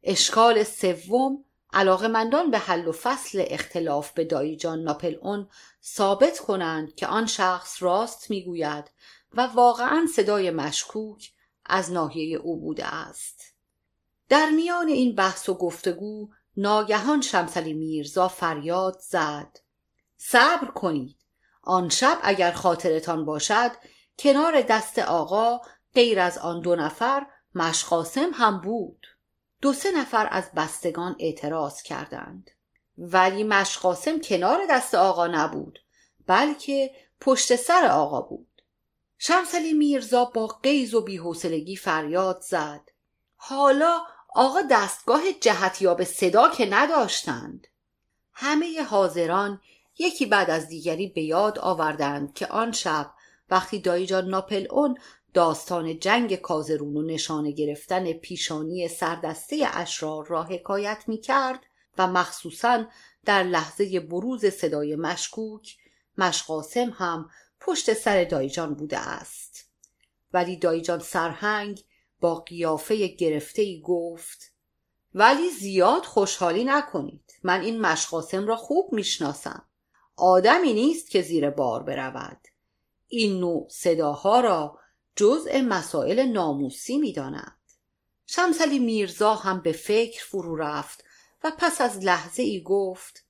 [0.09, 5.49] اشکال سوم علاقمندان به حل و فصل اختلاف به دایجان ناپل اون
[5.85, 8.91] ثابت کنند که آن شخص راست می‌گوید
[9.33, 11.33] و واقعا صدای مشکوک
[11.65, 13.55] از ناحیه او بوده است.
[14.29, 19.59] در میان این بحث و گفتگو ناگهان شمسلی میرزا فریاد زد.
[20.17, 21.17] صبر کنید.
[21.63, 23.71] آن شب اگر خاطرتان باشد
[24.19, 25.61] کنار دست آقا
[25.95, 29.07] غیر از آن دو نفر مشقاسم هم بود.
[29.61, 32.51] دو سه نفر از بستگان اعتراض کردند.
[32.99, 35.79] ولی مشقاسم کنار دست آقا نبود
[36.27, 36.91] بلکه
[37.21, 38.63] پشت سر آقا بود.
[39.19, 42.91] شمسلی میرزا با قیز و بیحوصلگی فریاد زد.
[43.37, 44.01] حالا
[44.35, 47.67] آقا دستگاه جهتیاب صدا که نداشتند.
[48.33, 49.61] همه حاضران
[49.99, 53.11] یکی بعد از دیگری به یاد آوردند که آن شب
[53.51, 54.99] وقتی دایجان ناپل اون
[55.37, 61.61] داستان جنگ کازرون و نشانه گرفتن پیشانی سردسته اشرار را حکایت می کرد
[61.99, 62.87] و مخصوصا
[63.25, 65.77] در لحظه بروز صدای مشکوک
[66.19, 69.71] مشقاسم هم پشت سر دایجان بوده است.
[70.33, 71.85] ولی دایجان سرهنگ
[72.21, 74.53] با قیافه گرفته ای گفت
[75.15, 77.33] ولی زیاد خوشحالی نکنید.
[77.43, 79.69] من این مشقاسم را خوب می‌شناسم.
[80.17, 82.41] آدمی نیست که زیر بار برود.
[83.09, 84.79] این نوع صداها را
[85.17, 87.57] جزء مسائل ناموسی می‌داند.
[88.27, 91.05] شمسلی میرزا هم به فکر فرو رفت
[91.45, 93.25] و پس از لحظه ای گفت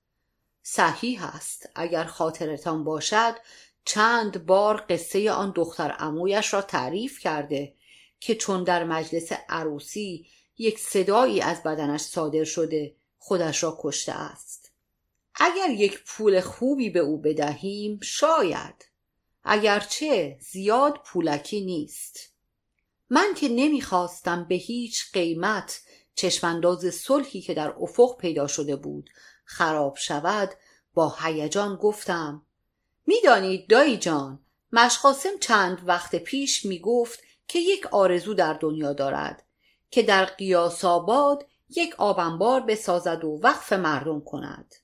[0.62, 3.35] صحیح است اگر خاطرتان باشد
[3.85, 7.75] چند بار قصه آن دختر امویش را تعریف کرده
[8.20, 10.27] که چون در مجلس عروسی
[10.59, 14.72] یک صدایی از بدنش صادر شده خودش را کشته است.
[15.35, 18.95] اگر یک پول خوبی به او بدهیم شاید
[19.46, 22.18] اگرچه زیاد پولکی نیست.
[23.11, 25.80] من که نمی‌خواستم به هیچ قیمت
[26.14, 29.11] چشمانداز صلحی که در افق پیدا شده بود
[29.44, 30.50] خراب شود
[30.94, 32.42] با هیجان گفتم
[33.06, 34.40] می‌دانید دایی جان
[34.72, 39.42] مشقاسم چند وقت پیش می‌گفت که یک آرزو در دنیا دارد
[39.90, 44.74] که در قیاس آباد یک آبنبار بسازد و وقف مردم کند.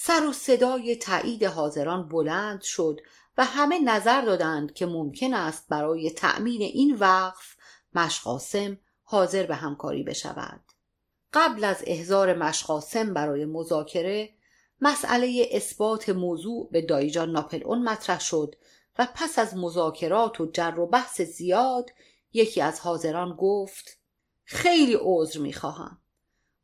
[0.00, 3.00] سر و صدای تایید حاضران بلند شد
[3.38, 7.56] و همه نظر دادند که ممکن است برای تأمین این وقف
[7.94, 10.60] مشقاسم حاضر به همکاری بشود.
[11.32, 14.30] قبل از احضار مشقاسم برای مذاکره
[14.80, 18.54] مسئله اثبات موضوع به دایجان ناپل اون مطرح شد
[18.98, 21.90] و پس از مذاکرات و جر و بحث زیاد
[22.32, 23.98] یکی از حاضران گفت
[24.44, 26.00] خیلی عذر می‌خواهم.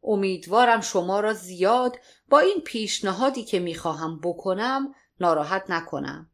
[0.05, 6.31] امیدوارم شما را زیاد با این پیشنهادی که می‌خواهم بکنم ناراحت نکنم.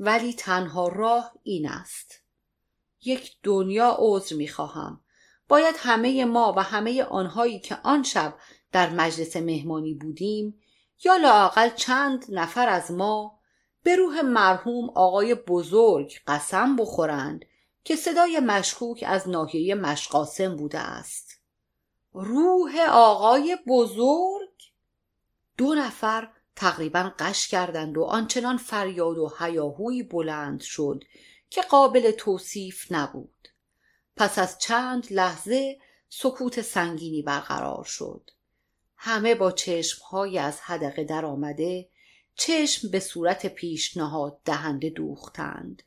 [0.00, 2.22] ولی تنها راه این است.
[3.04, 5.00] یک دنیا عذر می‌خواهم.
[5.48, 8.34] باید همه ما و همه آنهایی که آن شب
[8.72, 10.60] در مجلس مهمانی بودیم
[11.04, 13.38] یا لاقل چند نفر از ما
[13.82, 17.44] به روح مرحوم آقای بزرگ قسم بخورند
[17.84, 21.29] که صدای مشکوک از ناحیه مشقاسم بوده است.
[22.12, 24.72] روح آقای بزرگ.
[25.56, 31.04] دو نفر تقریبا قش کردند و آنچنان فریاد و هیاهویی بلند شد
[31.50, 33.48] که قابل توصیف نبود.
[34.16, 38.30] پس از چند لحظه سکوت سنگینی برقرار شد.
[38.96, 41.88] همه با چشمهای از حدقه در آمده
[42.34, 45.82] چشم به صورت پیشنهاد دهنده دوختند.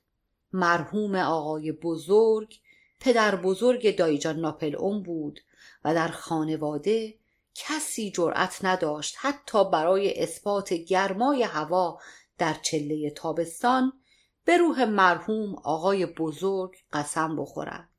[0.54, 2.60] مرحوم آقای بزرگ
[3.04, 5.40] پدر بزرگ دایجان ناپل اون بود
[5.86, 7.16] و در خانواده
[7.56, 12.00] کسی جرأت نداشت حتی برای اثبات گرمای هوا
[12.38, 13.94] در چله تابستان
[14.46, 17.90] به روح مرحوم آقای بزرگ قسم بخورد.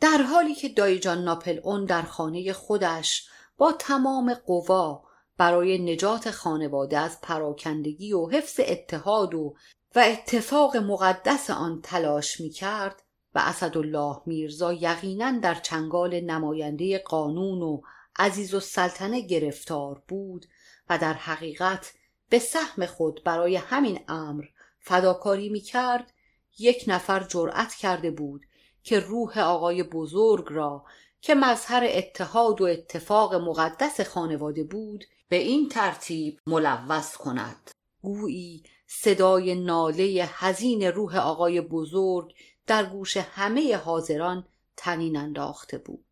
[0.00, 5.02] در حالی که دایجان ناپل اون در خانه خودش با تمام قوا
[5.36, 9.54] برای نجات خانواده از پراکندگی و حفظ اتحاد و
[9.94, 13.02] و اتفاق مقدس آن تلاش می کرد
[13.34, 17.80] و اسدالله میرزا یقینا در چنگال نماینده قانون و
[18.16, 20.46] عزیز و سلطنه گرفتار بود
[20.90, 21.92] و در حقیقت
[22.28, 24.44] به سهم خود برای همین امر
[24.78, 26.12] فداکاری می کرد
[26.58, 28.46] یک نفر جرأت کرده بود
[28.82, 30.84] که روح آقای بزرگ را
[31.20, 37.70] که مظهر اتحاد و اتفاق مقدس خانواده بود به این ترتیب ملوث کند.
[38.02, 42.34] گویی صدای ناله حزین روح آقای بزرگ
[42.70, 44.44] در گوش همه حاضران
[44.76, 46.04] تنین انداخته بود.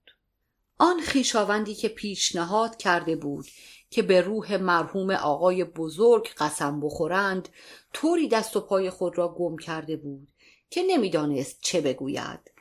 [0.78, 3.46] آن خیشاوندی که پیشنهاد کرده بود
[3.90, 7.48] که به روح مرحوم آقای بزرگ قسم بخورند
[7.92, 10.28] طوری دست و پای خود را گم کرده بود
[10.70, 12.52] که نمی‌دانست چه بگوید.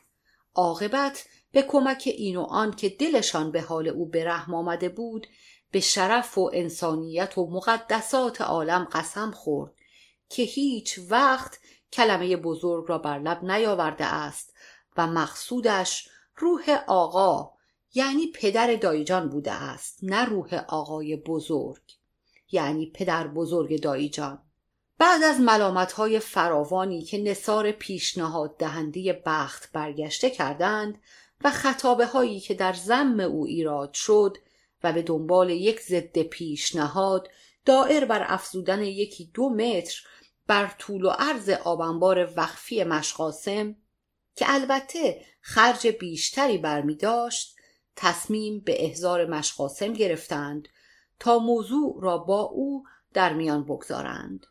[0.55, 5.27] عاقبت به کمک این و آن که دلشان به حال او به رحم آمده بود
[5.71, 9.73] به شرف و انسانیت و مقدسات عالم قسم خورد
[10.29, 11.60] که هیچ وقت
[11.93, 14.54] کلمه بزرگ را بر لب نیاورده است
[14.97, 17.52] و مقصودش روح آقا
[17.93, 21.82] یعنی پدر دایجان بوده است نه روح آقای بزرگ
[22.52, 24.41] یعنی پدر بزرگ دایجان.
[25.00, 31.02] بعد از ملامت های فراوانی که نصار پیشنهاد دهنده بخت برگشته کردند
[31.43, 34.38] و خطابه هایی که در زم او ایراد شد
[34.84, 37.28] و به دنبال یک ضد پیشنهاد
[37.65, 40.02] دائر بر افزودن یکی دو متر
[40.47, 43.75] بر طول و عرض آبنبار وقفی مشقاسم
[44.36, 47.55] که البته خرج بیشتری برمی داشت
[47.95, 50.67] تصمیم به احضار مشقاسم گرفتند
[51.19, 52.83] تا موضوع را با او
[53.13, 54.45] در میان بگذارند.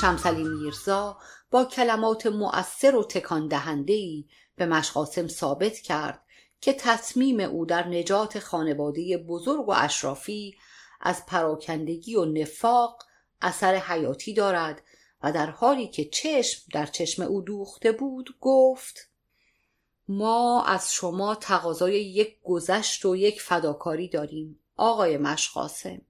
[0.00, 1.18] شمسلی میرزا
[1.50, 4.24] با کلمات مؤثر و تکان دهنده‌ای
[4.56, 6.22] به مشقاسم ثابت کرد
[6.60, 10.56] که تصمیم او در نجات خانواده بزرگ و اشرافی
[11.00, 13.02] از پراکندگی و نفاق
[13.42, 14.82] اثر حیاتی دارد
[15.22, 19.10] و در حالی که چشم در چشم او دوخته بود گفت
[20.08, 26.00] ما از شما تقاضای یک گذشت و یک فداکاری داریم آقای مشقاسم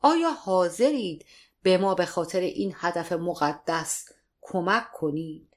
[0.00, 1.26] آیا حاضرید
[1.62, 4.08] به ما به خاطر این هدف مقدس
[4.42, 5.48] کمک کنید.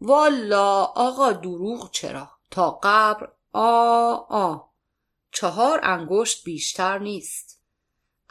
[0.00, 4.58] والا آقا دروغ چرا؟ تا قبر آ آ.
[5.32, 7.60] چهار انگشت بیشتر نیست.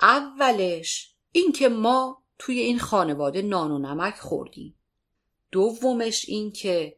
[0.02, 4.76] اولش اینکه ما توی این خانواده نان و نمک خوردیم.
[5.52, 6.98] دومش اینکه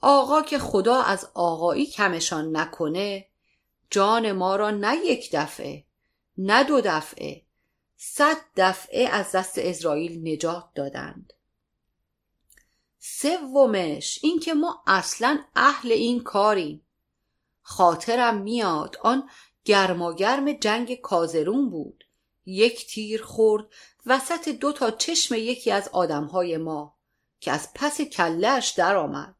[0.00, 3.26] آقا که خدا از آقایی کمشان نکنه
[3.90, 5.84] جان ما را نه یک دفعه
[6.38, 7.42] نه دو دفعه
[7.96, 11.32] صد دفعه از دست اسرائیل نجات دادند.
[13.02, 16.86] سومش اینکه ما اصلا اهل این کاریم.
[17.62, 19.28] خاطرم میاد آن
[19.64, 22.04] گرماگرم جنگ کازرون بود.
[22.46, 23.64] یک تیر خورد
[24.06, 26.96] وسط دو تا چشم یکی از آدمهای ما
[27.40, 29.34] که از پس کلش درآمد.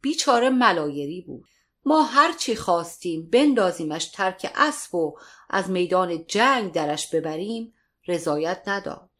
[0.00, 1.48] بیچاره ملایری بود.
[1.84, 5.18] ما هرچی خواستیم بندازیمش ترک اسب و
[5.50, 7.74] از میدان جنگ درش ببریم
[8.06, 9.10] رضایت نداد.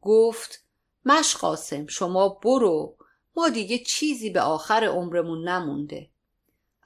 [0.00, 0.61] گفت
[1.04, 2.96] مش قاسم شما برو.
[3.36, 6.10] ما دیگه چیزی به آخر عمرمون نمونده.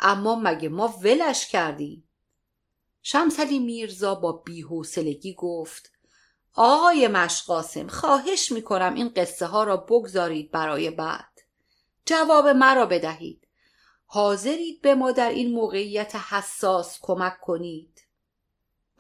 [0.01, 2.09] اما مگه ما ولش کردیم؟
[3.03, 5.93] شمسلی میرزا با بیحوصلگی گفت
[6.55, 11.41] آقای مشقاسم خواهش می‌کنم این قصه ها را بگذارید برای بعد.
[12.07, 13.49] جواب مرا بدهید.
[14.07, 18.03] حاضرید به ما در این موقعیت حساس کمک کنید؟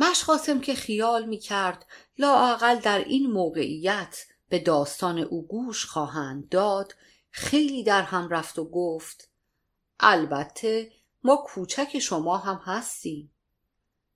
[0.00, 1.86] مشقاسم که خیال می‌کرد
[2.18, 6.94] لااقل در این موقعیت به داستان او گوش خواهند داد
[7.30, 9.30] خیلی در هم رفت و گفت
[10.00, 10.92] البته
[11.24, 13.32] ما کوچک شما هم هستیم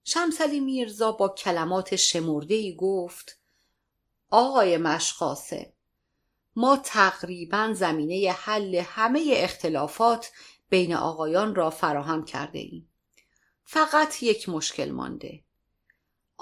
[0.05, 3.41] شمسلی میرزا با کلمات شمرده ای گفت
[4.31, 5.67] آقای مشقاسم
[6.57, 10.31] ما تقریبا زمینه حل همه اختلافات
[10.69, 12.89] بین آقایان را فراهم کرده ایم.
[13.65, 15.45] فقط یک مشکل مانده.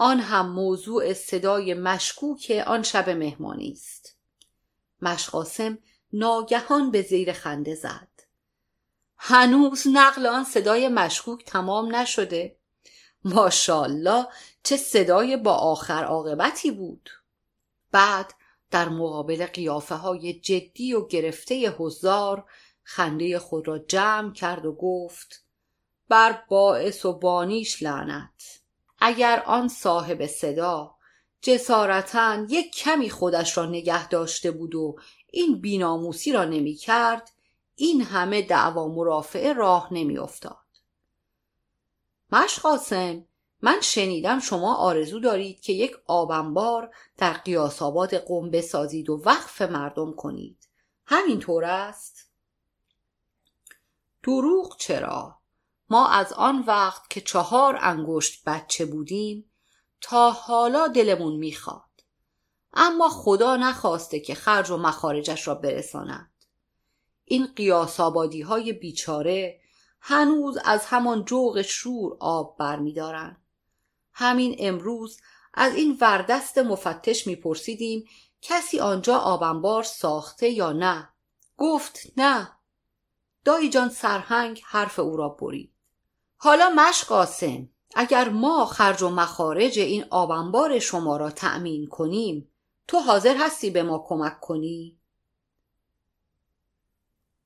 [0.00, 4.16] آن هم موضوع صدای مشکوک آن شب مهمانی است.
[5.02, 5.78] مشقاسم
[6.12, 8.08] ناگهان به زیر خنده زد.
[9.16, 12.56] هنوز نقل آن صدای مشکوک تمام نشده
[13.24, 14.26] ماشاءالله
[14.62, 17.10] چه صدای با آخر عاقبتی بود
[17.92, 18.34] بعد
[18.70, 22.44] در مقابل قیافه های جدی و گرفته هزار
[22.82, 25.44] خنده خود را جمع کرد و گفت
[26.08, 28.60] بر باعث و بانیش لعنت
[28.98, 30.94] اگر آن صاحب صدا
[31.40, 34.96] جسارتا یک کمی خودش را نگه داشته بود و
[35.26, 37.30] این بیناموسی را نمی کرد
[37.74, 40.58] این همه دعوا مرافعه راه نمی افتاد.
[42.32, 43.24] مشقاسم
[43.62, 49.62] من شنیدم شما آرزو دارید که یک آبنبار در قیاس آباد قم بسازید و وقف
[49.62, 50.68] مردم کنید.
[51.06, 52.30] همینطور است؟
[54.22, 55.37] دروغ چرا؟
[55.90, 59.50] ما از آن وقت که چهار انگشت بچه بودیم
[60.00, 61.82] تا حالا دلمون می‌خواد.
[62.74, 66.30] اما خدا نخواسته که خرج و مخارجش را برساند.
[67.24, 69.60] این قیاس آبادی های بیچاره
[70.00, 73.42] هنوز از همان جوغ شور آب برمیدارند.
[74.12, 75.20] همین امروز
[75.54, 78.04] از این وردست مفتش میپرسیدیم
[78.42, 81.08] کسی آنجا آبنبار ساخته یا نه.
[81.56, 82.52] گفت نه.
[83.44, 85.77] دایی جان سرهنگ حرف او را برید.
[86.40, 92.50] حالا مش قاسم اگر ما خرج و مخارج این آبنبار شما را تأمین کنیم
[92.88, 94.98] تو حاضر هستی به ما کمک کنی؟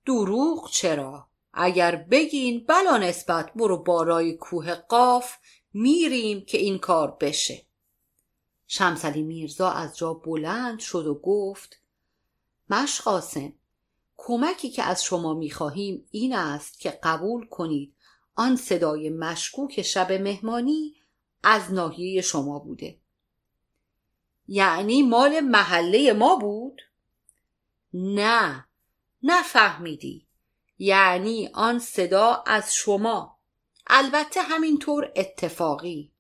[0.06, 5.36] دروغ چرا؟ اگر بگین بلا نسبت برو بالای کوه قاف
[5.72, 7.66] میریم که این کار بشه
[8.66, 11.80] شمسلی میرزا از جا بلند شد و گفت
[12.70, 13.52] مشقاسم
[14.16, 17.94] کمکی که از شما می‌خواهیم این است که قبول کنید
[18.34, 20.94] آن صدای مشکوک شب مهمانی
[21.42, 22.98] از ناحیه شما بوده.
[24.48, 26.82] یعنی مال محله ما بود؟
[27.94, 28.66] نه
[29.22, 30.26] نفهمیدی.
[30.78, 33.38] یعنی آن صدا از شما.
[33.86, 36.12] البته همینطور اتفاقی.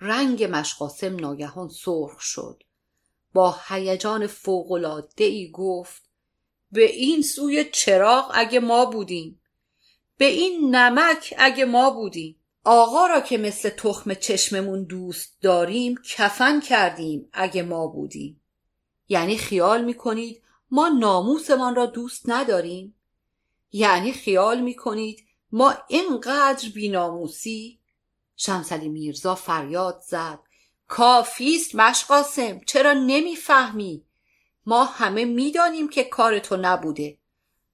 [0.00, 2.62] رنگ مشقاسم ناگهان سرخ شد.
[3.34, 6.02] با هیجان فوقالعاده ای گفت
[6.72, 9.40] به این سوی چراغ اگه ما بودیم.
[10.18, 12.36] به این نمک اگه ما بودیم.
[12.64, 18.40] آقا را که مثل تخم چشممون دوست داریم کفن کردیم اگه ما بودیم.
[19.08, 22.94] یعنی خیال می‌کنید ما ناموسمان را دوست نداریم؟
[23.72, 27.78] یعنی خیال می‌کنید ما اینقدر بیناموسی؟
[28.36, 30.38] شمسلی میرزا فریاد زد.
[30.88, 34.04] کافیست مشقاسم چرا نمی‌فهمی؟
[34.66, 37.18] ما همه می‌دانیم که کار تو نبوده.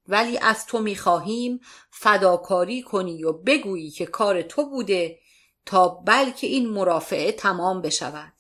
[0.09, 5.19] ولی از تو می‌خواهیم فداکاری کنی و بگویی که کار تو بوده
[5.67, 8.33] تا بلکه این مرافعه تمام بشود.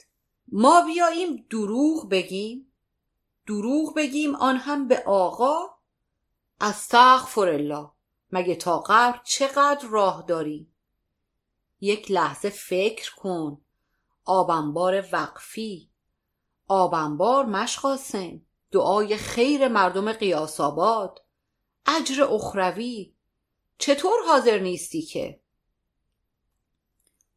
[0.48, 2.72] ما بیاییم دروغ بگیم.
[3.46, 5.58] دروغ بگیم آن هم به آقا.
[6.60, 7.90] استغفر الله
[8.32, 10.70] مگه تا قبر چقدر راه داری
[11.80, 13.60] یک لحظه فکر کن.
[14.24, 15.90] آبنبار وقفی.
[16.68, 18.40] آبنبار مشقاسم
[18.70, 21.23] دعای خیر مردم قیاس آباد.
[21.86, 23.14] اجر اخروی.
[23.78, 25.40] چطور حاضر نیستی که؟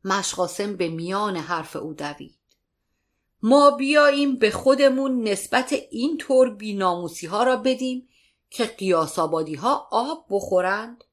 [0.05, 2.37] مشقاسم به میان حرف او دوید.
[3.41, 8.09] ما بیاییم به خودمون نسبت این طور بیناموسی ها را بدیم
[8.49, 11.03] که قیاس آبادی ها آب بخورند.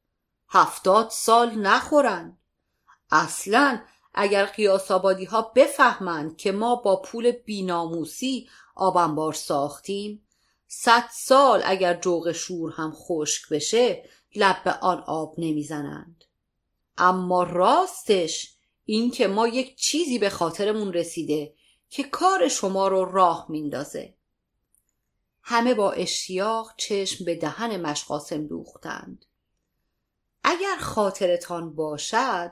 [0.49, 2.39] هفتاد سال نخورند.
[3.11, 3.81] اصلا
[4.15, 10.24] اگر قیاس آبادی ها بفهمند که ما با پول بیناموسی آبنبار ساختیم
[10.67, 16.25] صد سال اگر جوغ شور هم خشک بشه لب به آن آب نمی‌زنند.
[16.99, 18.55] اما راستش
[18.85, 21.55] این که ما یک چیزی به خاطرمون رسیده
[21.91, 24.15] که کار شما رو راه میندازه.
[25.43, 29.25] همه با اشتیاق چشم به دهن مشقاسم دوختند.
[30.45, 32.51] اگر خاطرتان باشد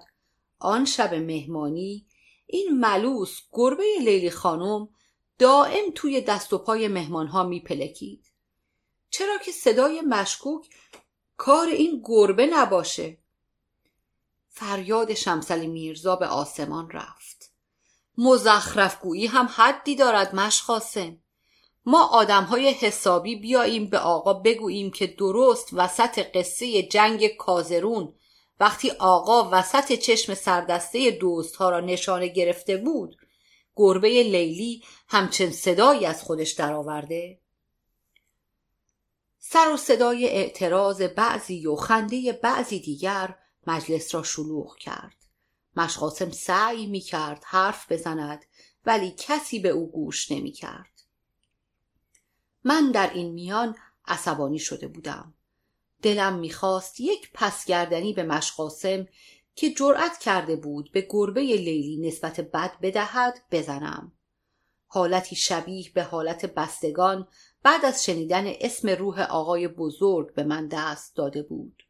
[0.59, 2.07] آن شب مهمانی
[2.47, 4.89] این ملوس گربه لیلی خانم
[5.43, 8.33] دائم توی دست و پای مهمانها میپلکید.
[9.11, 10.69] چرا که صدای مشکوک
[11.37, 13.19] کار این گربه نباشه.
[14.49, 17.53] فریاد شمسلی میرزا به آسمان رفت.
[18.19, 21.19] مزخرفگویی هم حدی دارد مشخاصم
[21.87, 28.15] ما آدم های حسابی بیاییم به آقا بگوییم که درست وسط قصه جنگ کازرون
[28.61, 33.17] وقتی آقا وسط چشم سردسته دوست ها را نشانه گرفته بود
[33.77, 37.41] گربه لیلی همچن صدایی از خودش درآورده؟
[39.39, 45.17] سر و صدای اعتراض بعضی و خنده بعضی دیگر مجلس را شلوغ کرد.
[45.77, 48.45] مشقاسم سعی می کرد حرف بزند
[48.87, 51.03] ولی کسی به او گوش نمی کرد
[52.65, 55.35] من در این میان عصبانی شده بودم.
[56.03, 59.07] دلم می‌خواست یک پسگردنی به مشقاسم
[59.55, 64.13] که جرأت کرده بود به گربه لیلی نسبت بد بدهد بزنم.
[64.87, 67.29] حالتی شبیه به حالت بستگان
[67.63, 71.83] بعد از شنیدن اسم روح آقای بزرگ به من دست داده بود.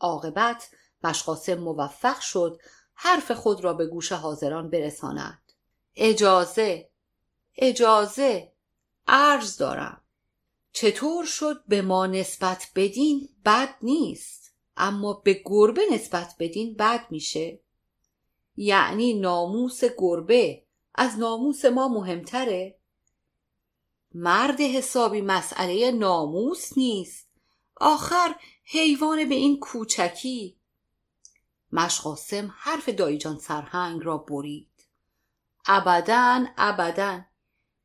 [0.00, 0.70] عاقبت
[1.04, 2.60] مشقاسم موفق شد
[2.94, 5.52] حرف خود را به گوش حاضران برساند.
[5.96, 6.90] اجازه
[7.56, 8.52] اجازه
[9.06, 10.00] عرض دارم.
[10.72, 14.45] چطور شد به ما نسبت بدین بد نیست؟
[14.76, 17.60] اما به گربه نسبت بدین بد میشه.
[18.56, 20.62] یعنی ناموس گربه.
[20.94, 22.78] از ناموس ما مهمتره.
[24.14, 27.28] مرد حسابی مسئله ناموس نیست.
[27.76, 30.56] آخر حیوان به این کوچکی.
[31.72, 34.68] مشقاسم حرف دایجان سرهنگ را برید.
[35.66, 37.20] ابدا ابدا.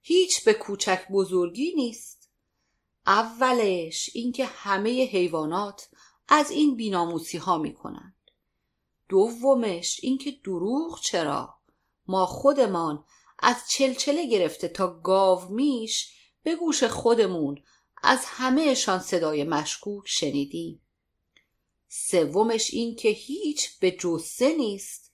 [0.02, 2.30] هیچ به کوچک بزرگی نیست.
[3.08, 5.89] اولش اینکه همه حیوانات
[6.28, 8.16] از این بیناموسی ها می کنند
[9.10, 11.56] دومش اینکه دروغ چرا؟
[12.08, 13.04] ما خودمان
[13.40, 16.14] از چلچله گرفته تا گاو میش
[16.44, 17.64] به گوش خودمون
[18.04, 20.82] از همهشان صدای مشکوک شنیدیم.
[21.88, 25.12] سومش این که هیچ به جسه نیست.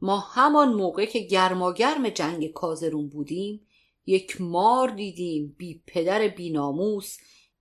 [0.00, 3.66] ما همان موقع که گرماگرم جنگ کازرون بودیم
[4.06, 7.16] یک مار دیدیم بی پدر بیناموس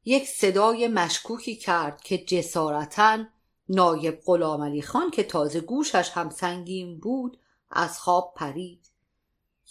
[0.06, 3.24] یک صدای مشکوکی کرد که جسارتا
[3.70, 7.39] نایب غلام علی خان که تازه گوشش هم سنگین بود
[7.72, 8.86] از خواب پرید.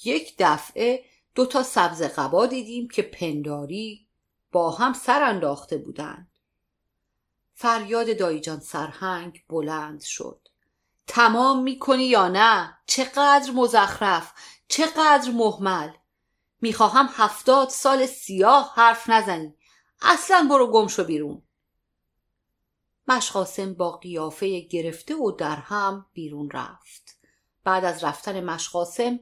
[0.05, 1.05] یک دفعه
[1.35, 4.07] دو تا سبز قبا دیدیم که پنداری
[4.53, 6.39] با هم سر انداخته بودند.
[7.55, 10.49] فریاد دایجان سرهنگ بلند شد.
[11.07, 14.32] تمام می‌کنی یا نه؟ چقدر مزخرف!
[14.68, 15.91] چقدر محمل!
[16.61, 19.55] می‌خواهم هفتاد سال سیاه حرف نزنی.
[20.03, 21.42] اصلا برو گم شو بیرون
[23.09, 27.18] مشقاسم با قیافه گرفته و در هم بیرون رفت.
[27.64, 29.20] بعد از رفتن مشقاسم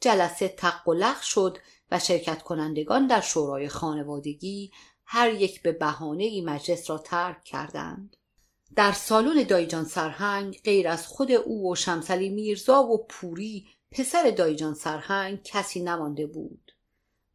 [0.00, 1.58] جلسه تق و لغ شد
[1.90, 4.72] و شرکت کنندگان در شورای خانوادگی
[5.04, 8.16] هر یک به بهانه مجلس را ترک کردند.
[8.76, 14.74] در سالن دایجان سرهنگ غیر از خود او و شمسلی میرزا و پوری پسر دایجان
[14.74, 16.72] سرهنگ کسی نمانده بود.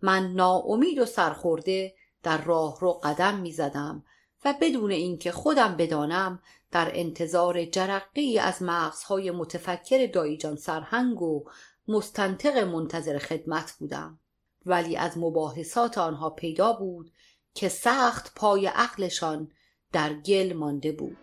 [0.02, 4.04] من ناامید و سرخورده در راه رو قدم می زدم
[4.46, 6.40] و بدون اینکه خودم بدانم
[6.72, 11.44] در انتظار جرقی از مغزهای متفکر دایجان سرهنگ و
[11.88, 14.20] مستنطق منتظر خدمت بودم.
[14.66, 17.12] ولی از مباحثات آنها پیدا بود
[17.54, 19.52] که سخت پای عقلشان
[19.92, 21.18] در گل مانده بود.